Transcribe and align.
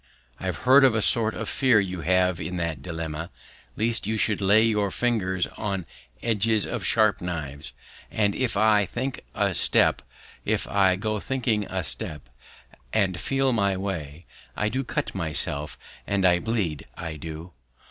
"I've 0.39 0.57
heard 0.65 0.83
of 0.83 0.95
a 0.95 1.01
sort 1.03 1.35
of 1.35 1.47
fear 1.47 1.79
you 1.79 2.01
have 2.01 2.41
in 2.41 2.57
that 2.57 2.81
dilemma, 2.81 3.29
lest 3.77 4.07
you 4.07 4.17
should 4.17 4.41
lay 4.41 4.63
your 4.63 4.89
fingers 4.89 5.45
on 5.57 5.85
edges 6.23 6.65
of 6.65 6.83
sharp 6.83 7.21
knives, 7.21 7.71
and 8.09 8.33
if 8.33 8.57
I 8.57 8.87
think 8.87 9.23
a 9.35 9.53
step 9.53 10.01
if 10.43 10.67
I 10.67 10.95
go 10.95 11.19
thinking 11.19 11.65
a 11.67 11.83
step, 11.83 12.29
and 12.91 13.19
feel 13.19 13.53
my 13.53 13.77
way, 13.77 14.25
I 14.57 14.69
do 14.69 14.83
cut 14.83 15.13
myself, 15.13 15.77
and 16.07 16.25
I 16.25 16.39
bleed, 16.39 16.87
I 16.97 17.15
do." 17.17 17.53